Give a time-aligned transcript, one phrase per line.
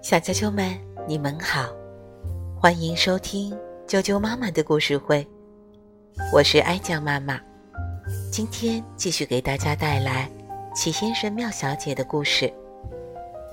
[0.00, 0.74] 小啾啾们，
[1.06, 1.68] 你们好，
[2.58, 3.54] 欢迎收听
[3.86, 5.26] 啾啾妈妈的故事会，
[6.32, 7.38] 我是哀酱妈妈。
[8.32, 10.26] 今天继续给大家带来
[10.74, 12.50] 齐先生、妙小姐的故事。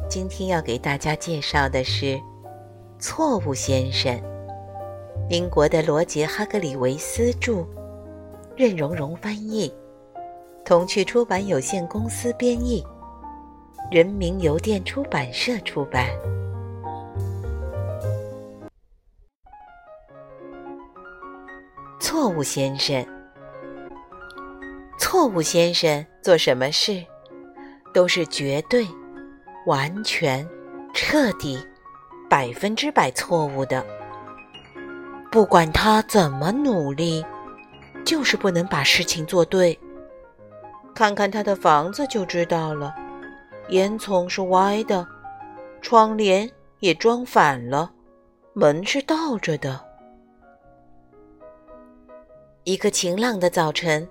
[0.09, 2.05] 今天要给大家介绍的是
[2.99, 4.15] 《错误先生》，
[5.29, 7.65] 英国的罗杰·哈格里维斯著，
[8.55, 9.73] 任蓉蓉翻译，
[10.63, 12.81] 童趣出版有限公司编译。
[13.89, 16.05] 人民邮电出版社出版。
[21.97, 23.05] 错误先生，
[24.99, 27.01] 错误先生做什么事
[27.93, 28.85] 都是绝对、
[29.65, 30.45] 完全、
[30.93, 31.57] 彻底、
[32.29, 33.85] 百分之百错误的。
[35.31, 37.25] 不管他怎么努力，
[38.03, 39.79] 就是不能把事情做对。
[40.93, 42.93] 看看他的房子就知道了。
[43.69, 45.05] 烟囱是歪的，
[45.81, 46.49] 窗帘
[46.79, 47.91] 也装反了，
[48.53, 49.85] 门是倒着的。
[52.63, 54.07] 一个晴朗的早晨，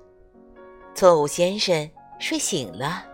[0.94, 3.04] 错误先生睡醒了。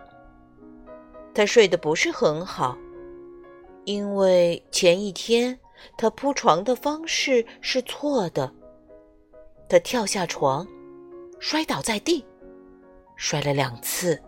[1.33, 2.77] 他睡得不是很好，
[3.85, 5.57] 因为前一天
[5.97, 8.53] 他铺床的方式是错的。
[9.67, 10.67] 他跳下床，
[11.39, 12.23] 摔倒在地，
[13.15, 14.21] 摔了两次。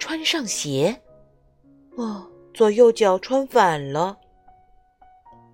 [0.00, 1.00] 穿上鞋，
[1.96, 4.16] 哦，左右脚穿反了。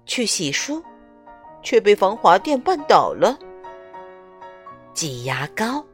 [0.07, 0.81] 去洗漱，
[1.63, 3.37] 却被防滑垫绊倒了。
[4.95, 5.85] 挤牙膏，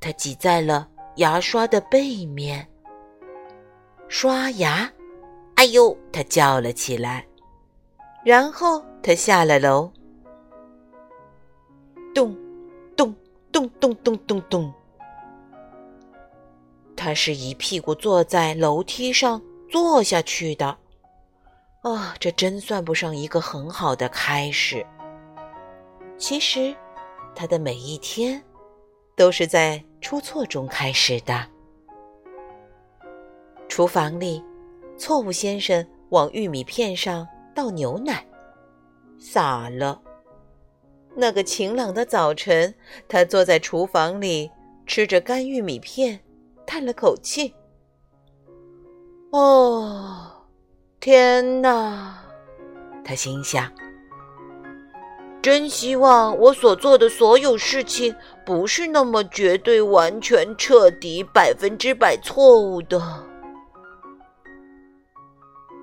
[0.00, 2.66] 他挤在了牙刷的背面。
[4.08, 4.90] 刷牙，
[5.56, 7.26] 哎呦，他叫了起来。
[8.24, 9.90] 然后他下了楼，
[12.14, 12.36] 咚，
[12.96, 13.12] 咚，
[13.50, 14.72] 咚，咚，咚，咚，咚。
[17.04, 20.78] 他是一屁股坐在楼梯上坐下去的，
[21.80, 24.86] 啊，这真算不上一个很好的开始。
[26.16, 26.72] 其实，
[27.34, 28.40] 他的每一天
[29.16, 31.44] 都是在出错中开始的。
[33.68, 34.40] 厨房里，
[34.96, 38.24] 错误先生往玉米片上倒牛奶，
[39.18, 40.00] 洒了。
[41.16, 42.72] 那个晴朗的早晨，
[43.08, 44.48] 他坐在厨房里
[44.86, 46.20] 吃着干玉米片。
[46.66, 47.54] 叹了口气。
[49.30, 50.46] 哦，
[51.00, 52.18] 天哪！
[53.04, 53.70] 他心想
[55.42, 58.14] ：“真希望我所做的所有事情
[58.46, 63.26] 不是那么绝对、完全、彻底、百分之百错误的。”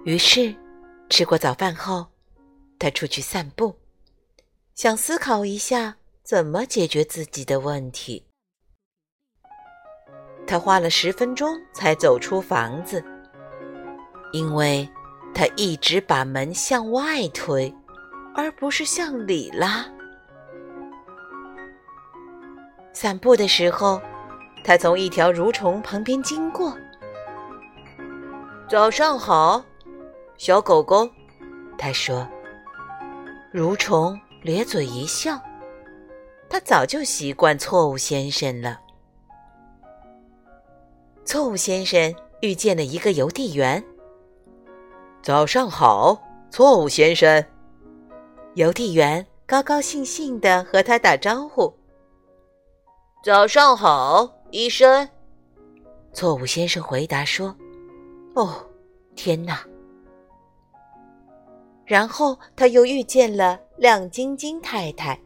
[0.05, 0.55] 于是，
[1.09, 2.07] 吃过早饭后，
[2.79, 3.75] 他出去散步，
[4.75, 8.25] 想思考一下怎么解决自己的问题。
[10.49, 13.03] 他花了十分钟才走出房子，
[14.31, 14.89] 因为
[15.31, 17.71] 他一直把门向外推，
[18.33, 19.85] 而不是向里拉。
[22.93, 24.01] 散步的时候，
[24.63, 26.75] 他从一条蠕虫旁边经过。
[28.67, 29.63] 早上好，
[30.35, 31.07] 小狗狗，
[31.77, 32.27] 他说。
[33.53, 35.39] 蠕虫咧嘴一笑，
[36.49, 38.79] 他早就习惯错误先生了。
[41.25, 43.83] 错误先生遇见了一个邮递员。
[45.21, 46.19] 早上好，
[46.49, 47.43] 错误先生。
[48.55, 51.71] 邮递员高高兴兴地和他打招呼。
[53.23, 55.07] 早上好，医生。
[56.13, 57.55] 错误先生回答说
[58.33, 58.65] ：“哦，
[59.15, 59.63] 天哪！”
[61.85, 65.19] 然后他又遇见了亮晶晶太太，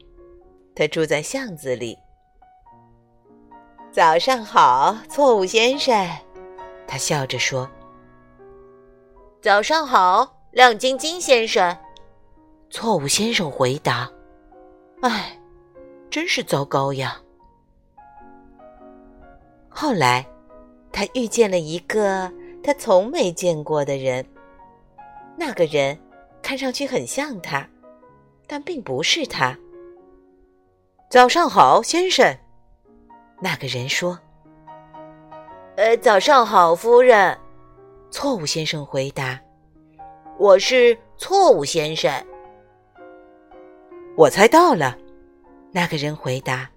[0.75, 1.97] 她住在巷子里。
[3.93, 5.95] 早上好，错误先生，
[6.87, 7.69] 他笑着说。
[9.39, 11.77] 早上好，亮晶晶先生，
[12.71, 14.11] 错误先生回答。
[15.03, 15.39] 唉，
[16.09, 17.21] 真是糟糕呀。
[19.69, 20.25] 后来，
[20.91, 22.31] 他遇见了一个
[22.63, 24.25] 他从没见过的人，
[25.37, 25.95] 那个人
[26.41, 27.69] 看上去很像他，
[28.47, 29.55] 但并不是他。
[31.11, 32.35] 早上好，先生。
[33.43, 34.17] 那个人说
[35.75, 37.37] ：“呃，早上好，夫人。”
[38.09, 39.37] 错误先生回答
[40.39, 42.09] ：“我是错误先生。”
[44.15, 44.97] 我猜到了。
[45.73, 46.69] 那个人回答：“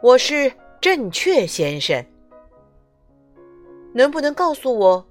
[0.00, 2.06] 我是正确先生。”
[3.92, 5.04] 能不能告诉我？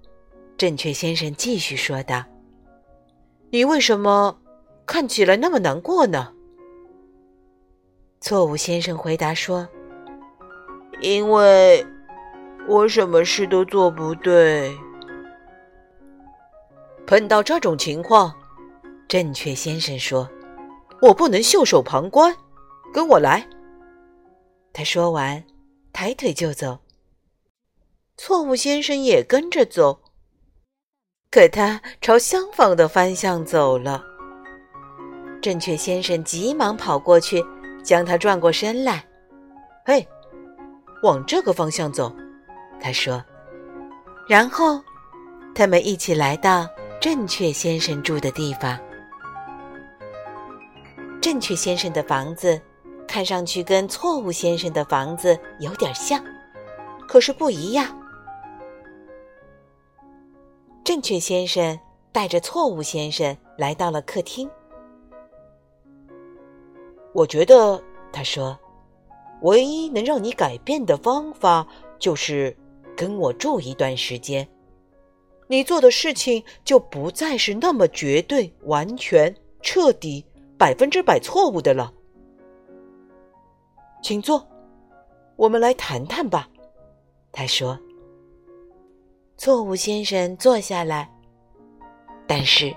[0.56, 2.24] 正确先生继续说道
[3.52, 4.40] ：“你为什么
[4.86, 6.32] 看起来那么难过呢？”
[8.22, 9.68] 错误先生回答说。
[11.04, 11.86] 因为
[12.66, 14.74] 我什么事都做不对，
[17.06, 18.34] 碰到这种情况，
[19.06, 20.30] 正确先生说
[21.02, 22.34] ：“我不能袖手旁观，
[22.94, 23.46] 跟我来。”
[24.72, 25.44] 他说完，
[25.92, 26.80] 抬腿就走。
[28.16, 30.00] 错误先生也跟着走，
[31.30, 34.02] 可他朝相反的方向走了。
[35.42, 37.44] 正确先生急忙跑过去，
[37.84, 39.04] 将他转过身来。
[39.86, 40.08] “嘿，
[41.04, 42.12] 往这个方向走。”
[42.82, 43.24] 他说。
[44.26, 44.82] 然后，
[45.54, 46.66] 他们一起来到
[47.00, 48.80] 正确先生住的地方。
[51.22, 52.60] 正确先生的房子
[53.06, 56.24] 看上去跟错误先生的房子有点像，
[57.06, 57.86] 可是不一样。
[60.86, 61.78] 正确先生
[62.14, 64.50] 带着错误先生来到了客厅。
[67.14, 68.58] 我觉得，他说，
[69.44, 71.66] 唯一能让你改变的方法
[71.98, 72.54] 就是
[72.98, 74.48] 跟我住一段时间，
[75.48, 80.26] 你做的事情就不再是那么绝对、完全、彻底、
[80.58, 81.94] 百分之百错误的了。
[84.02, 84.46] 请坐，
[85.36, 86.50] 我们来谈谈吧。
[87.32, 87.80] 他说。
[89.36, 91.12] 错误先生坐下来，
[92.28, 92.74] 但是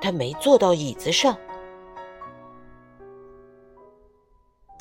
[0.00, 1.36] 他没坐到椅子上。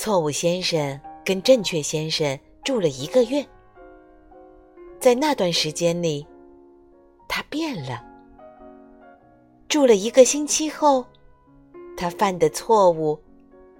[0.04, 3.42] 错误先生跟正确先生住了一个月，
[5.00, 6.28] 在那段时间里，
[7.26, 8.04] 他变了。
[9.70, 11.06] 住了一个星期后，
[11.96, 13.18] 他犯的错误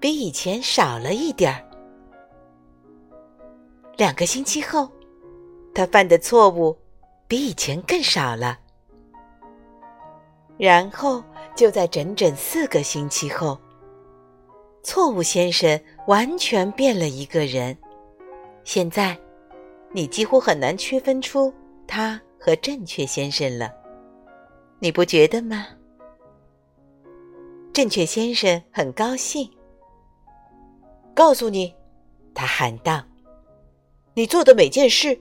[0.00, 1.62] 比以前少了一点儿。
[3.98, 4.88] 两个星期后，
[5.74, 6.74] 他犯的错误。
[7.28, 8.58] 比以前更少了。
[10.56, 11.22] 然后
[11.54, 13.58] 就在整整四个星期后，
[14.84, 17.76] 错误先生完全变了一个人。
[18.62, 19.18] 现在，
[19.90, 21.52] 你几乎很难区分出
[21.86, 23.72] 他和正确先生了，
[24.78, 25.66] 你不觉得吗？
[27.72, 29.50] 正确先生很高兴。
[31.14, 31.74] 告诉你，
[32.34, 33.02] 他喊道
[34.14, 35.18] ：“你做的每件事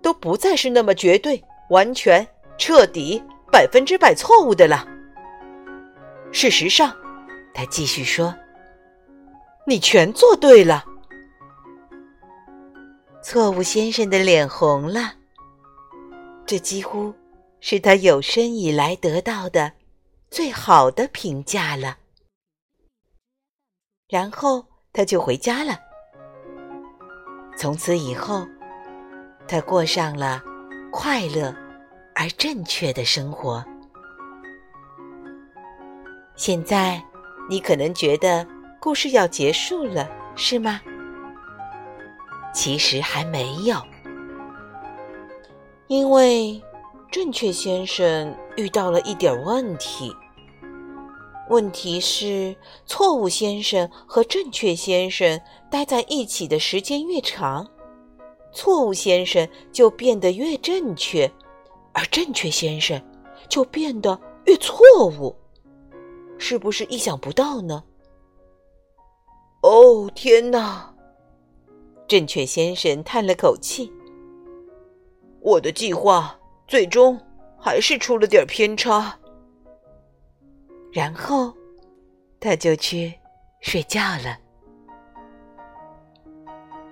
[0.00, 2.26] 都不再是那么绝对。”完全、
[2.58, 4.86] 彻底、百分之百错误的了。
[6.32, 6.94] 事实上，
[7.54, 8.34] 他继续说
[9.66, 10.84] ：“你全做对了。”
[13.22, 15.14] 错误先生的脸红了，
[16.44, 17.14] 这几乎
[17.60, 19.72] 是他有生以来得到的
[20.30, 21.98] 最好的评价了。
[24.08, 25.78] 然后他就回家了。
[27.56, 28.46] 从此以后，
[29.46, 30.42] 他过上了
[30.90, 31.54] 快乐。
[32.14, 33.64] 而正确的生活。
[36.36, 37.02] 现在，
[37.48, 38.46] 你可能觉得
[38.82, 40.80] 故事要结束了，是吗？
[42.52, 43.76] 其实还没有，
[45.86, 46.60] 因为
[47.08, 50.12] 正确先生遇到了一点问题。
[51.48, 55.40] 问题是，错误先生和正确先生
[55.70, 57.64] 待在一起的时间越长，
[58.52, 61.30] 错误先生就变得越正确。
[61.92, 63.00] 而正确先生
[63.48, 65.36] 就变得越错误，
[66.36, 67.84] 是不是意想不到呢？
[69.62, 70.94] 哦，天哪！
[72.08, 73.90] 正确先生叹了口气
[75.40, 77.18] ：“我的计划最终
[77.58, 79.18] 还是出了点偏差。”
[80.92, 81.54] 然后
[82.38, 83.14] 他就去
[83.60, 84.36] 睡觉了，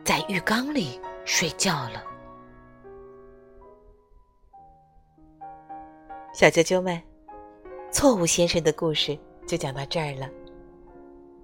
[0.04, 2.02] 在浴缸里睡觉了。
[6.32, 7.02] 小啾啾们，
[7.90, 10.30] 错误先生的故事就讲到这儿了。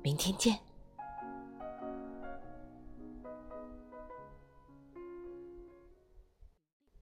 [0.03, 0.57] 明天见。